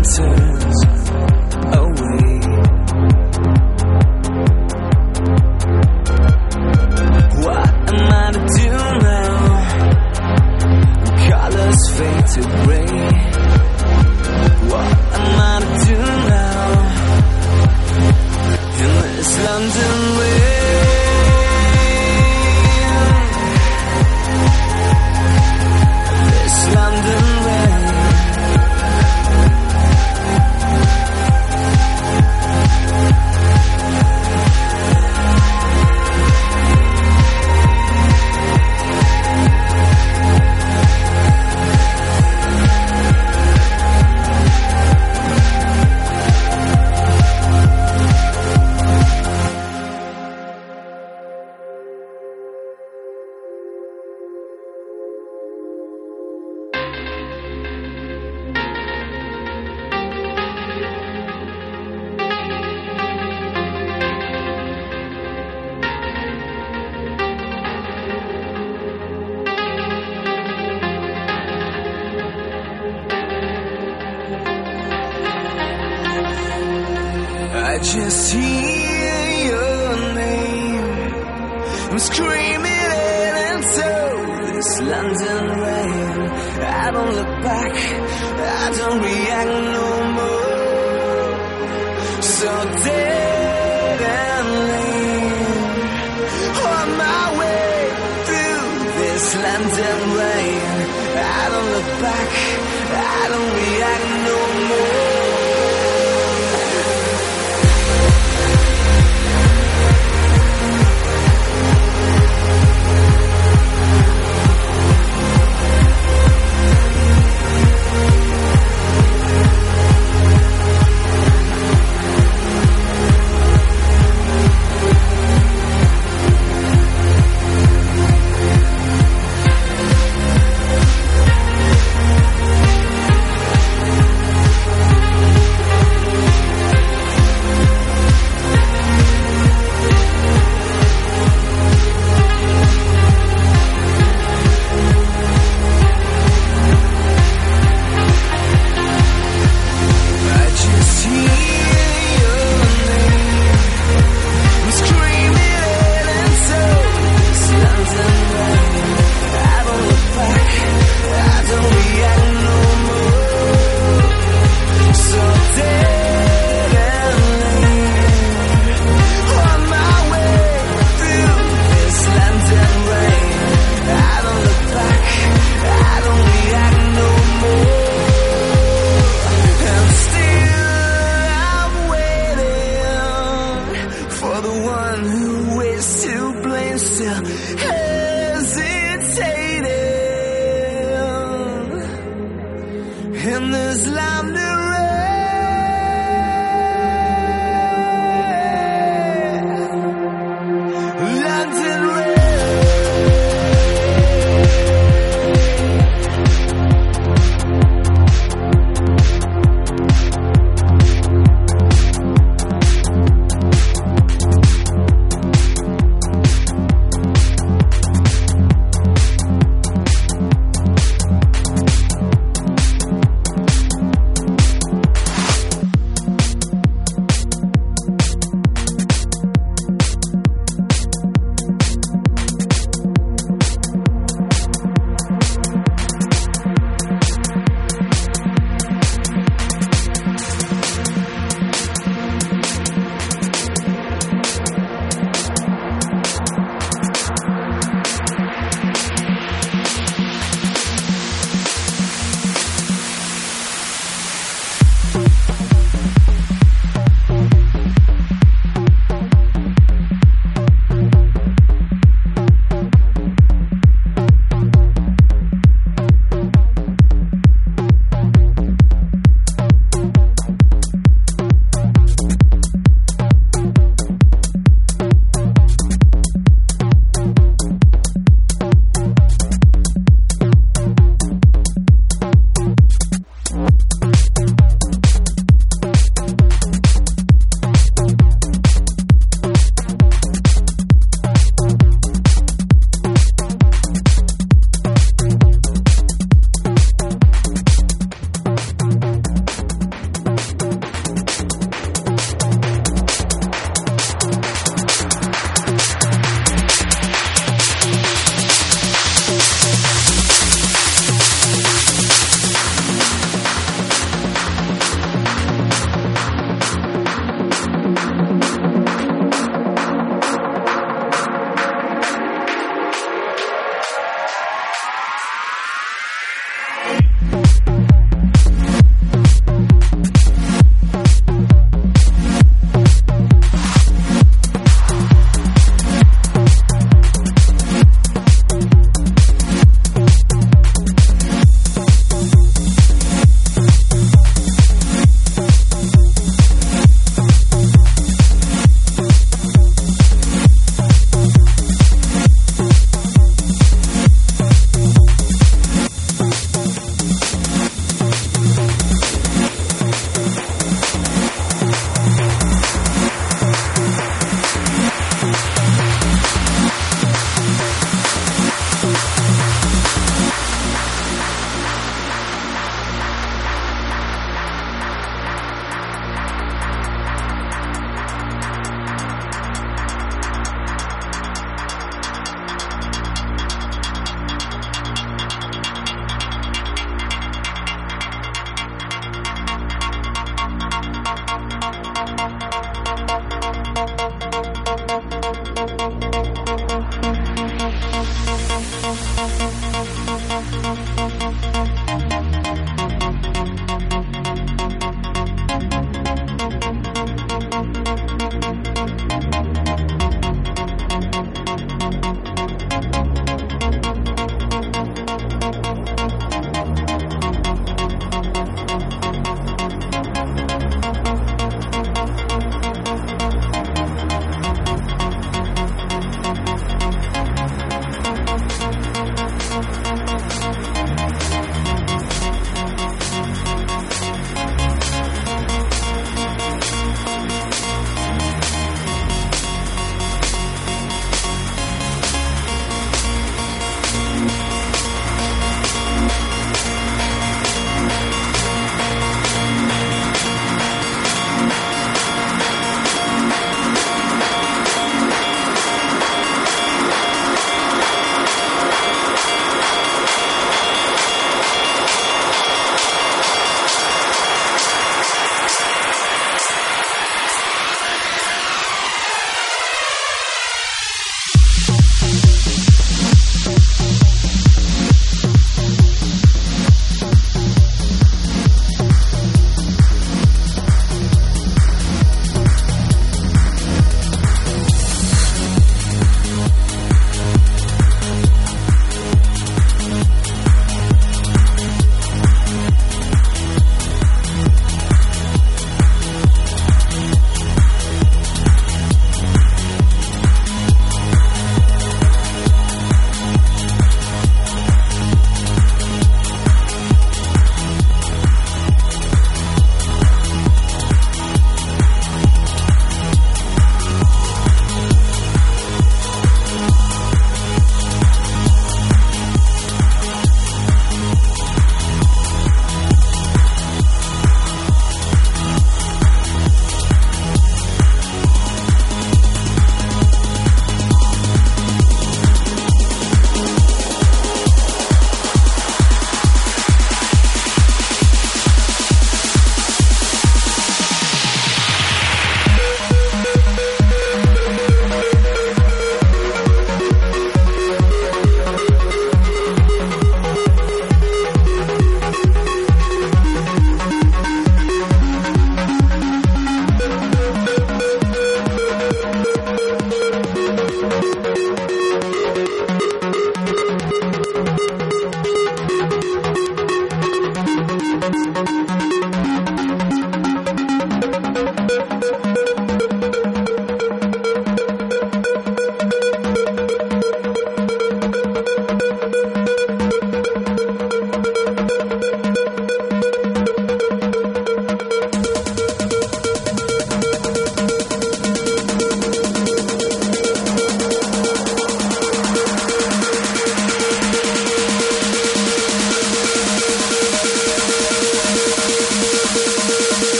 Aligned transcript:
by 0.00 0.49